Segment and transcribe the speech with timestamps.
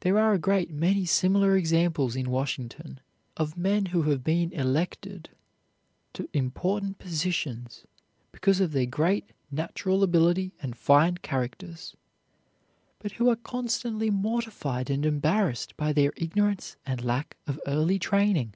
[0.00, 3.00] There are a great many similar examples in Washington
[3.38, 5.30] of men who have been elected
[6.12, 7.86] to important positions
[8.32, 11.96] because of their great natural ability and fine characters,
[12.98, 18.52] but who are constantly mortified and embarrassed by their ignorance and lack of early training.